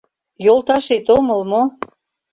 Йолташет 0.45 1.05
омыл 1.17 1.41
мо? 1.51 1.61